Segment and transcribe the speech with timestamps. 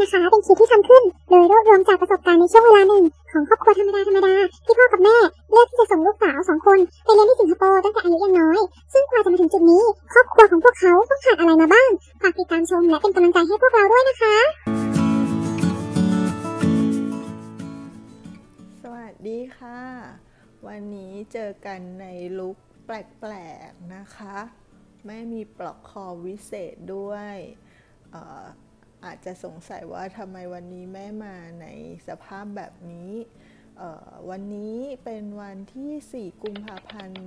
[0.00, 4.34] นะคะ เป็นคลิปที่ทำขึ้น โดยรวบรวมจากประสบการณ์ในช่วงเวลาหนึ่ง ของครอบครัวธรรมดาธรรมดา
[4.66, 5.16] ที่พ่อกับแม่
[5.50, 8.60] เลือกที่จะส่งลูกสาวสองคนไปเรียนที่สิงคโปร์ตั้งแต่อายุยังน้อย
[8.92, 9.82] ซึ่งกว่าจะมาถึงจุดนี้
[10.12, 11.90] ครอบครัวของพวกเขาต้องผ่านอะไรมาบ้าง
[12.22, 14.36] ฝากติดตามชมและเป็นกำลังใจให้พวกเราด้วยนะคะ
[18.82, 19.80] สวัสดีค่ะ
[20.66, 22.06] วันนี้เจอกันใน
[22.38, 23.34] ลุคแปล
[23.68, 24.36] กๆนะคะ
[25.06, 27.36] แม่มีปลอกคอวิเศษด้วย
[28.12, 31.66] เอาจจะสงสัยว่าทำไมวันนี้แม่มาใน
[32.08, 33.12] สภาพแบบนี้
[34.30, 37.24] วันนี้เป็นวันที่ 4 กุมภาพันธ์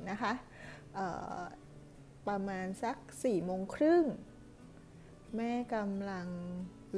[0.00, 0.32] 2564 นะคะ
[2.28, 4.04] ประมาณสัก 4 โมงครึ่ง
[5.36, 6.28] แม่กำลัง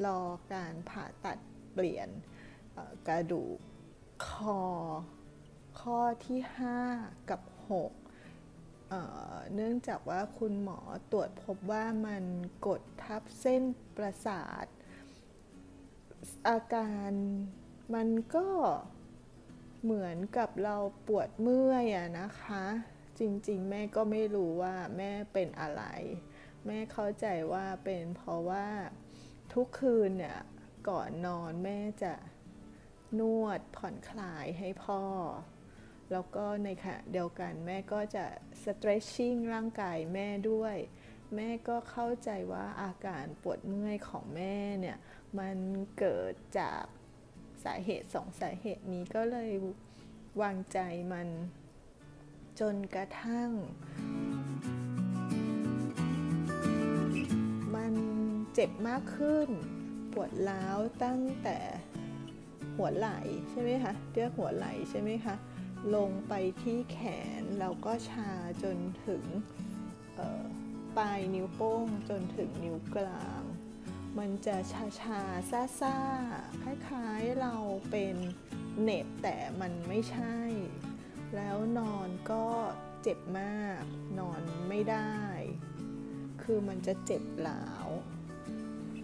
[0.07, 1.39] รอการผ่าตัด
[1.73, 2.09] เปลี่ยน
[3.09, 3.59] กระดูก
[4.27, 4.29] ค
[4.61, 4.63] อ
[5.81, 6.41] ข้อที่
[6.87, 8.02] 5 กับ 6
[9.55, 10.81] เนื่องจากว่าคุณหมอ
[11.13, 12.25] ตรวจพบว่ามัน
[12.67, 13.63] กดทับเส้น
[13.97, 14.67] ประสาท
[16.49, 17.13] อาการ
[17.95, 18.49] มันก็
[19.83, 20.77] เหมือนกับเรา
[21.07, 22.65] ปวดเมื่อยอะนะคะ
[23.19, 25.83] จริงๆ แม่ก็ไม่รู้ว่าแม่เป็นอะไร
[26.67, 28.69] แม่เข้าใจว่าเป็นเพราะว่า
[29.53, 30.41] ทุกคืนเนี่ย
[30.89, 32.15] ก่อนนอนแม่จะ
[33.21, 35.03] นวดผ่อนคลายให้พ่อ
[36.13, 38.27] แล้วก็ในขณะเดียวกันแม่ก็จะ
[38.63, 40.77] stretching ร่างกายแม่ด้วย
[41.37, 44.97] แม่ก็เข้าใจว่าอาการปวดเมื่อยของแม่เนี่ย
[45.39, 45.57] มัน
[45.99, 46.83] เกิดจาก
[47.65, 49.51] สาเหตุสองสาเหตุนี้ก็เลย
[50.43, 50.79] วางใจ
[51.13, 51.29] มัน
[52.61, 53.51] จนกระทั่ง
[57.75, 57.95] มัน
[58.55, 59.49] เจ็บมากขึ้น
[60.13, 61.59] ปวดร้าวตั้งแต่
[62.77, 63.19] หัวไหล่
[63.51, 65.37] ใช่ไหมคะเรียกหัวไหล่ใช่ไหมคะ
[65.95, 66.99] ลงไปที่แข
[67.41, 68.31] น แล้วก็ชา
[68.63, 69.25] จนถึง
[70.97, 73.43] ปลายนิ้วโป้งจนถึงนิ้วกลาง
[74.19, 75.97] มันจะชาชาซาซา
[76.63, 77.57] คล้ายๆเรา
[77.91, 78.17] เป็น
[78.83, 80.39] เน็บแต่มันไม่ใช่
[81.37, 82.47] แล้วนอนก็
[83.03, 83.83] เจ็บมาก
[84.19, 85.19] นอนไม่ได้
[86.43, 87.87] คือมันจะเจ็บหลาว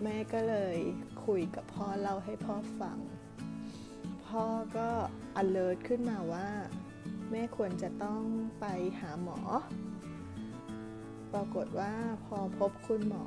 [0.03, 0.79] แม่ก็เลย
[1.25, 2.99] คุยกับพ่อเล่าให้พ่อฟัง
[4.29, 4.47] พ่อ
[4.77, 4.91] ก็
[5.41, 6.49] alert ขึ้นมาว่า
[7.31, 8.23] แม่ควรจะต้อง
[8.61, 8.67] ไป
[9.01, 9.39] หาหมอ
[11.33, 11.95] ปรากฏว่า
[12.25, 13.27] พอพบคุณหมอ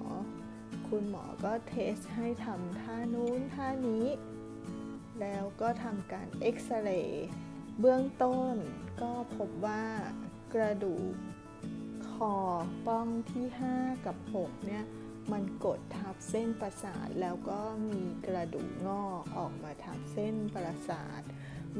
[0.90, 4.06] คุณหมอก็เทสให้ทำท่านู้นท่านี้
[5.22, 7.28] แล้วก็ทำการเอ็กซเรย์
[7.79, 8.56] เบื้องต้น
[9.01, 9.85] ก็พบว่า
[10.53, 11.13] กระดูก
[12.11, 12.35] คอ
[12.88, 13.45] ป้องที่
[13.75, 14.85] 5 กับ 6 เนี่ย
[15.31, 17.59] มันกดทับเส้นประสาทแล้วก็
[17.89, 21.21] มีกระดูกงอกออกมาทับเส้นประสาท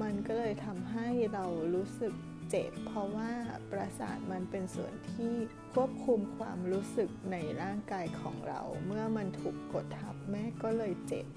[0.02, 2.14] มันก็เลยทำให้เรารู้สึก
[2.50, 3.32] เจ็บ เพราะว่า
[3.72, 5.34] ประสาทมันเป็นส่วนที่
[5.74, 11.28] ควบคุมความรู้สึกในร่างกายของเรา เมื่อมันถูกกดทับแม่ก็เลยเจ็บ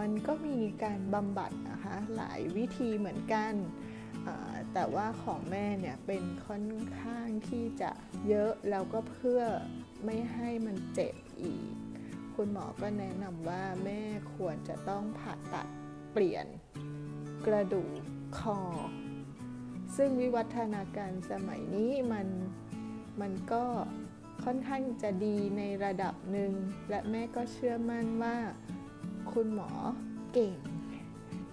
[0.00, 3.52] มันก็มีการบำบัดนะคะหลายวิธีเหมือนกัน
[4.74, 6.66] แต่ว่าของแม่เนี่ยเป็นค่อน
[7.00, 7.90] ข้างที่จะ
[8.28, 9.42] เยอะแล้วก็เพื่อ
[10.04, 11.64] ไม่ให้มันเจ็บอีก
[12.34, 14.02] คุณหมอก็แนะนำว่าแม่
[14.34, 15.66] ควรจะต้องผ่าตัด
[16.12, 16.46] เปลี่ยน
[17.46, 17.92] กระดูก
[18.38, 18.60] คอ
[19.96, 22.28] ซึ่งวิวัฒนาการสมัยนี้มัน
[23.20, 23.64] มันก็
[24.44, 26.52] ค่อนข้างจะดีในระดับหนึ่ง
[26.90, 28.36] และแม่ก็เชื่อมั่นว่า
[29.32, 29.70] คุณหมอ
[30.32, 30.54] เก่ง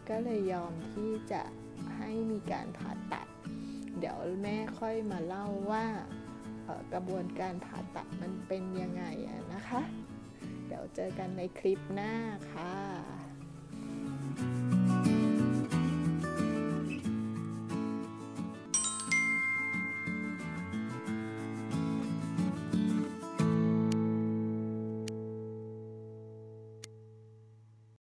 [0.09, 1.41] ก็เลยยอมที่จะ
[2.09, 3.27] ให้มีการผ่าตัด
[3.99, 5.85] เดี๋ยวแม่ค่อยมาเล่าว่า
[6.93, 9.81] กระบวนการผ่าตัดมันเป็นยังไงอะนะคะ
[10.67, 12.13] เดี๋ยวเจอกันในคลิปหน้า
[12.51, 12.75] ค่ะ